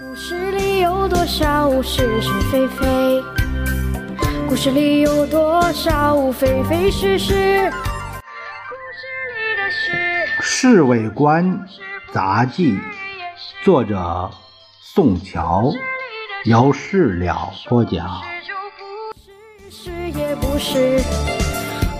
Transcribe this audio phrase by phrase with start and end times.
[0.00, 3.22] 故事里有多少是是非非？
[4.48, 7.34] 故事里有多少非非是是？
[7.70, 9.92] 故事里的事，
[10.42, 11.66] 《侍卫官
[12.10, 12.72] 杂记》，
[13.62, 14.30] 作者
[14.80, 15.70] 宋乔，
[16.46, 18.22] 由事了播讲。
[19.70, 21.02] 是也不是，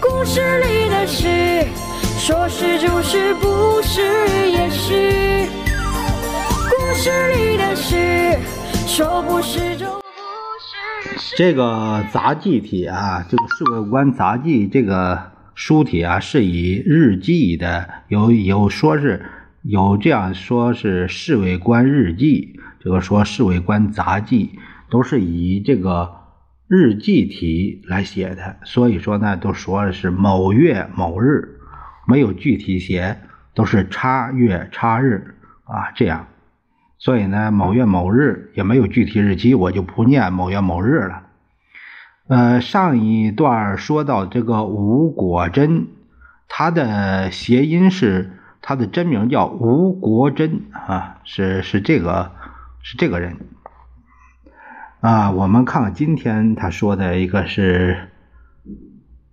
[0.00, 1.66] 故事里的事，
[2.20, 5.48] 说是就是，不是也是。
[7.00, 7.96] 故事里的事，
[8.86, 10.02] 说不是就不
[11.16, 11.34] 是。
[11.34, 19.24] 这个杂记体啊，这个《侍卫官杂记》这个书体啊，是以日记的，有有说是
[19.62, 24.50] 有这样说是《侍卫官日记》，这个说《侍卫官杂记》
[24.90, 26.12] 都是以这个
[26.68, 31.48] 日记体来写的，所以说呢，都说的是某月某日，
[32.06, 33.16] 没有具体写，
[33.54, 36.26] 都是叉月叉日啊这样。
[37.00, 41.22] 所以呢，某月某日也没有具体日期，我就不念某月某日了。
[42.28, 45.86] 呃，上一段说到这个吴国珍，
[46.46, 52.32] 他的谐音是他的真名叫吴国珍啊，是是这个
[52.82, 53.38] 是这个人
[55.00, 55.30] 啊。
[55.30, 58.10] 我们看看今天他说的一个是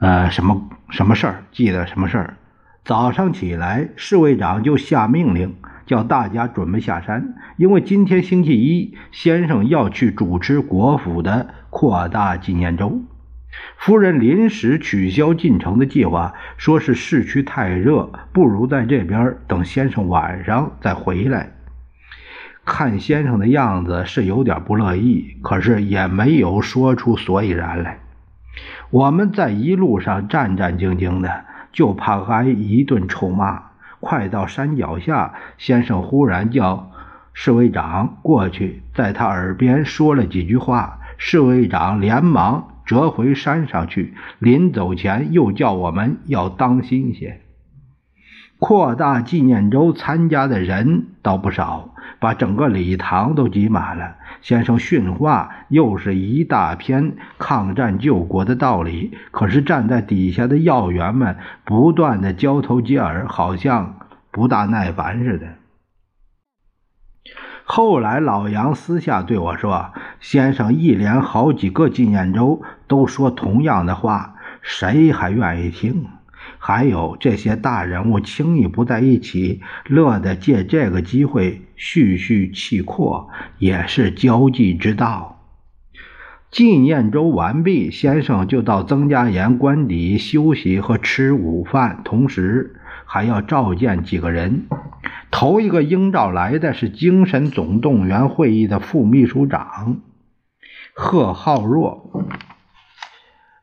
[0.00, 2.36] 呃什么什么事儿，记得什么事儿？
[2.84, 5.54] 早上起来，侍卫长就下命令。
[5.84, 13.02] 叫大家准备下山，因为今天星期一，先生要去主持国府的扩大纪念周。
[13.76, 21.50] 夫人临时取消进城的计划，说是市区太热，不如在这边等先生晚上再回来。
[22.64, 27.98] 看先生的样子是有点不乐意，可是也没有说出所以然来。
[28.90, 33.70] 我们在一路上战战兢兢的，就怕挨一顿臭骂。
[34.00, 36.90] 快到山脚下，先生忽然叫
[37.32, 40.98] 侍卫长过去，在他耳边说了几句话。
[41.18, 47.40] 侍卫长连忙折回山上去，临走前又叫我们要当心些。
[48.58, 54.16] 扩大纪念周参加的人倒不少，把整个礼堂都挤满了。
[54.40, 63.94] 先生训话又是一大篇抗战救国的道理，可是站在底下的要员们不断的交头接耳，好像
[64.32, 65.46] 不大耐烦似的。
[67.64, 76.06] 后来老杨私下对我说：“先生一连好几个纪念周都说同样的话，谁还愿意听？
[76.64, 83.28] 还有这些大人物轻易不在一起，乐得借这个机会叙叙气阔，
[83.58, 85.40] 也是交际之道。”
[86.52, 94.68] 纪念周完毕，先生就到曾家岩官邸休息和吃午饭，同时还要召见几个人。
[95.32, 100.00] 头一个应召来的是精神总动员会议的副秘书长
[100.94, 102.24] 贺浩若，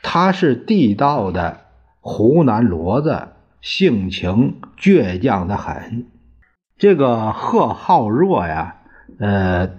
[0.00, 1.63] 他是地道的
[2.06, 3.28] 湖南骡子，
[3.62, 6.06] 性情倔强的很。
[6.76, 8.76] 这个贺浩若呀，
[9.18, 9.70] 呃，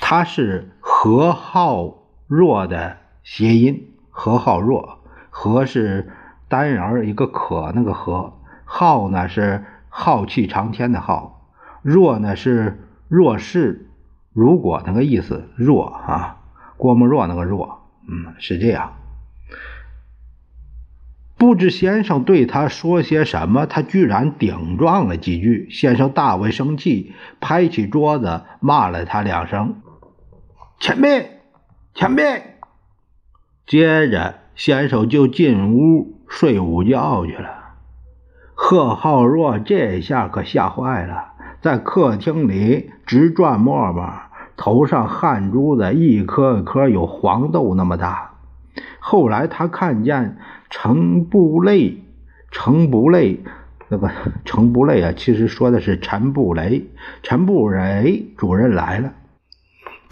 [0.00, 1.98] 他是何浩
[2.28, 5.00] 若的谐音，何浩若，
[5.30, 6.12] 何是
[6.48, 9.64] 单人一个可那个何，浩呢是。
[9.92, 11.50] 浩气长天的浩，
[11.82, 13.90] 若呢是若是
[14.32, 16.36] 如果那个意思，若啊，
[16.76, 18.92] 郭沫若那个若，嗯，是这样。
[21.40, 25.68] 不知先生对他说些什么，他居然顶撞了几句。
[25.70, 29.76] 先生大为生气，拍起桌子骂了他两声
[30.78, 31.40] ：“前辈，
[31.94, 32.42] 前辈！”
[33.66, 37.48] 接着先生就进屋睡午觉去了。
[38.54, 44.12] 贺浩若这下可吓坏了，在客厅里直转磨磨，
[44.58, 48.29] 头上汗珠子一颗一颗有黄豆那么大。
[48.98, 50.38] 后来他看见
[50.68, 52.02] 程布雷，
[52.50, 53.40] 程布雷
[53.88, 54.10] 那个
[54.44, 56.88] 程布雷啊，其实说的是陈布雷，
[57.22, 59.12] 陈布雷主任来了。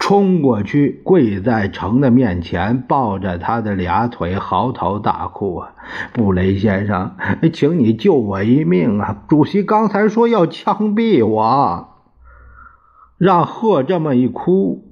[0.01, 5.75] 冲过去，跪在程的面前，抱着他的俩腿，嚎啕大哭啊！
[6.13, 7.15] 布雷先生，
[7.51, 9.23] 请你救我一命啊！
[9.27, 11.89] 主席刚才说要枪毙我，
[13.17, 14.88] 让贺这么一哭，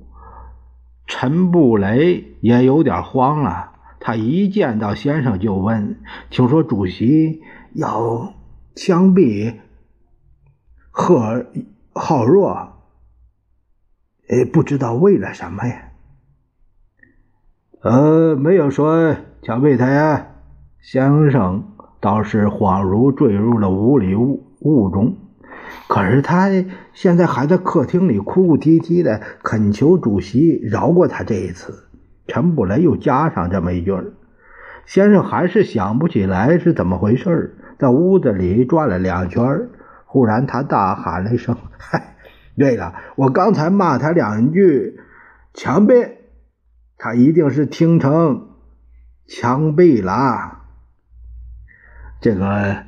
[1.08, 3.72] 陈布雷也有点慌了。
[4.00, 6.00] 他一见到先生就问
[6.30, 7.42] ：“听说主席
[7.74, 8.34] 要
[8.76, 9.56] 枪毙
[10.92, 11.48] 贺
[11.94, 12.74] 浩若？”
[14.30, 15.92] 呃，不知道为了什么呀？
[17.82, 20.28] 呃，没有说枪毙他呀。
[20.80, 25.18] 先生倒是恍如坠入了无里雾雾中。
[25.88, 26.50] 可是他
[26.94, 31.88] 现在还在客厅里哭哭啼啼的恳求主席饶过他这一次。
[32.28, 33.96] 陈布雷又加上这么一句
[34.86, 39.70] 先生还是想不起来是怎么回事在屋子里转了两圈
[40.06, 42.16] 忽然他大喊了一声：“嗨，
[42.58, 45.00] 对了，我刚才骂他两句，
[45.54, 46.12] 枪毙，
[46.98, 48.50] 他一定是听成
[49.26, 50.64] 枪毙了。”
[52.20, 52.87] 这个。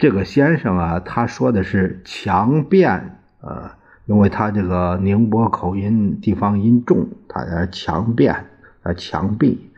[0.00, 3.72] 这个先生啊，他说的是强辩，呃，
[4.06, 8.46] 因为他这个宁波口音地方音重，他在强辩，
[8.82, 9.70] 啊，强臂。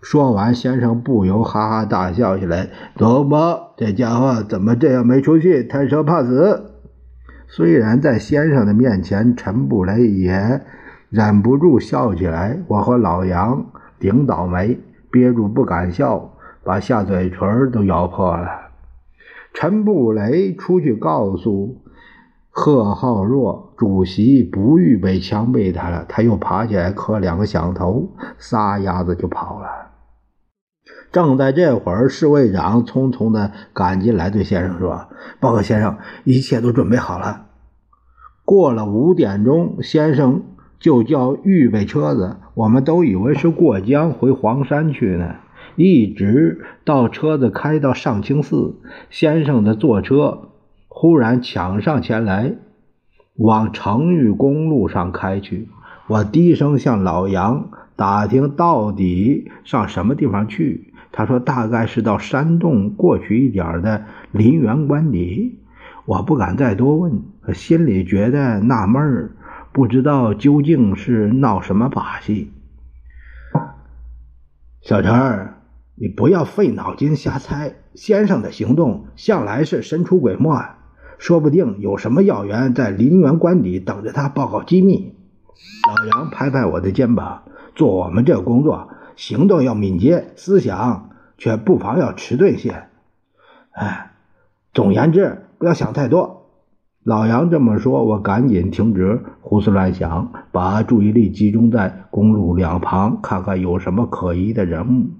[0.00, 2.68] 说完，先生不由哈哈大笑起来。
[2.94, 6.76] 怎么，这家伙怎么这样没出息，贪生怕死？
[7.48, 10.60] 虽然在先生的面前，陈布雷也
[11.08, 12.56] 忍不住笑起来。
[12.68, 13.66] 我和老杨
[13.98, 14.78] 顶倒霉，
[15.10, 18.69] 憋住不敢笑，把下嘴唇都咬破了。
[19.52, 21.82] 陈布雷出去告诉
[22.50, 26.04] 贺浩若，主席不预备枪毙他了。
[26.08, 29.68] 他又爬起来磕两个响头，撒丫子就跑了。
[31.12, 35.08] 正在这会儿，侍卫长匆匆的赶进来，对先生说
[35.40, 37.46] ：“报告先生，一切都准备好了。
[38.44, 40.42] 过了五点钟，先生
[40.78, 42.36] 就叫预备车子。
[42.54, 45.34] 我们都以为是过江回黄山去呢。”
[45.76, 48.76] 一直到车子开到上清寺，
[49.08, 50.50] 先生的坐车
[50.88, 52.54] 忽然抢上前来，
[53.36, 55.68] 往成玉公路上开去。
[56.06, 65.60] 我低声向老杨打听到底上什么地方去，他说大概是到山洞过去一点的林园官邸。
[66.06, 67.22] 我不敢再多问，
[67.54, 69.30] 心里觉得纳闷
[69.70, 72.50] 不知道究竟是闹什么把戏。
[74.80, 75.59] 小陈儿。
[76.00, 80.64] 你不要费脑筋瞎猜，先生的行动向来是神出鬼没，
[81.18, 85.12] 说不定有什么要员在林园官邸等着他报告机密。
[85.86, 87.42] 老杨拍拍我的肩膀，
[87.74, 92.84] 做我们这个工作，行动要敏捷，思想却不妨要迟钝些。
[93.72, 94.12] 哎，
[94.72, 96.46] 总言之，不要想太多。
[97.04, 105.10] 老杨这么说，我赶紧停止胡思乱想，把注意力集中在公路两旁，看看有什么可疑的人物。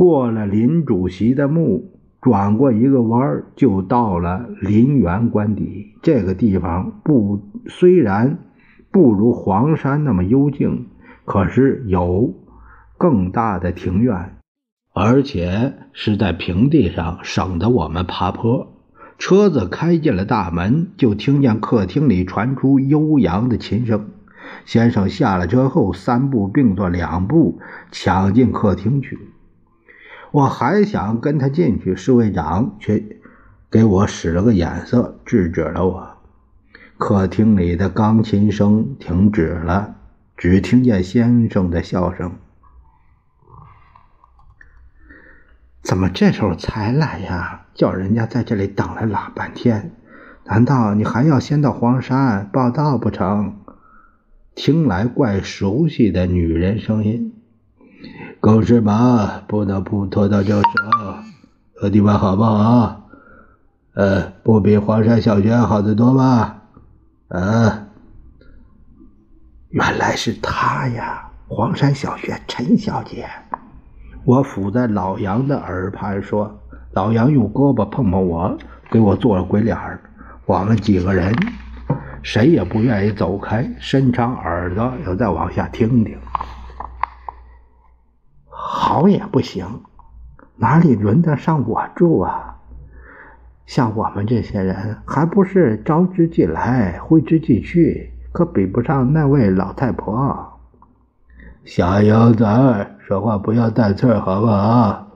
[0.00, 1.92] 过了林主席的墓，
[2.22, 5.88] 转过一个弯儿就到了林园官邸。
[6.00, 8.38] 这个地方不虽然
[8.90, 10.86] 不如黄山那么幽静，
[11.26, 12.32] 可是有
[12.96, 14.36] 更大的庭院，
[14.94, 18.72] 而且是在平地上，省得我们爬坡。
[19.18, 24.08] 车子开进了大门，就听见客厅里传出悠扬的琴声。
[24.64, 27.58] 先生下了车后，三步并作两步
[27.90, 29.18] 抢进客厅去。
[30.32, 33.02] 我还想跟他进去，侍卫长却
[33.70, 36.16] 给我使了个眼色，制止了我。
[36.98, 39.96] 客厅里的钢琴声停止了，
[40.36, 42.32] 只听见先生的笑声。
[45.82, 47.66] 怎么这时候才来呀？
[47.74, 49.96] 叫人家在这里等了老半天，
[50.44, 53.56] 难道你还要先到黄山报道不成？
[54.54, 57.32] 听来怪熟悉的女人声音。
[58.40, 61.14] 公事忙，不能不拖到这时候。
[61.82, 63.02] 这地方好不好？
[63.94, 66.56] 呃，不比黄山小学好得多吧？
[67.28, 67.86] 啊，
[69.68, 73.28] 原来是他呀，黄山小学陈小姐。
[74.24, 76.58] 我伏在老杨的耳畔说，
[76.92, 78.56] 老杨用胳膊碰碰我，
[78.90, 80.00] 给我做了鬼脸儿。
[80.46, 81.34] 我们几个人
[82.22, 86.16] 谁也不愿意走开，伸长耳朵要再往下听听。
[88.90, 89.82] 好也不行，
[90.56, 92.56] 哪里轮得上我住啊？
[93.64, 100.58] 像我们这些人，还不是招之即来，挥之即去，可比不上那位老太婆。
[101.64, 102.44] 小杨子，
[102.98, 105.06] 说话不要带刺儿，好不好？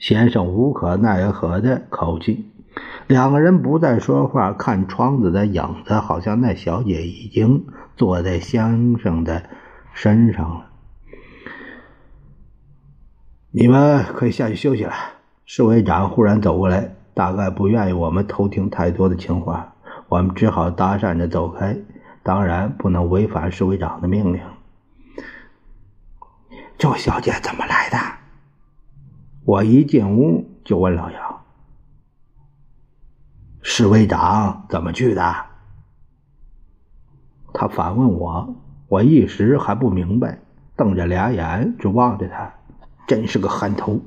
[0.00, 2.50] 先生无可奈何的口气。
[3.06, 7.64] 两个人不再说话，看窗子的影子，好像那小姐已经
[7.96, 9.44] 坐在先生的
[9.92, 10.71] 身上了。
[13.54, 14.94] 你们可以下去休息了。
[15.44, 19.74] 侍卫长忽然走过来，大概不愿意我们偷听太多的情话，
[20.08, 21.76] 我们只好搭讪着走开。
[22.22, 24.40] 当然不能违反侍卫长的命令。
[26.78, 27.98] 这小姐怎么来的？
[29.44, 31.42] 我一进屋就问老杨
[33.60, 35.34] ：“侍卫长怎么去的？”
[37.52, 38.54] 他反问我，
[38.88, 40.38] 我一时还不明白，
[40.74, 42.54] 瞪着俩眼，只望着他。
[43.06, 44.00] 真是个憨头！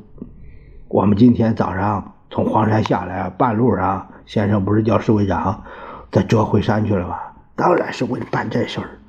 [0.88, 5.64] 我们今天早上从黄山下来，半路上先生不是叫侍卫长，
[6.12, 7.18] 他折回山去了吗？
[7.56, 9.00] 当然是为了办这事儿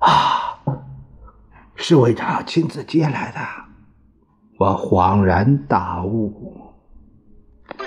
[0.00, 0.58] 啊！
[1.76, 3.38] 侍卫长亲自接来的，
[4.58, 6.56] 我恍然大悟。
[7.76, 7.84] 故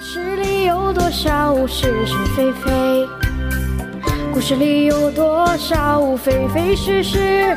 [0.00, 3.08] 事里有多少是是非非？
[4.32, 7.56] 故事里有多少非非是是？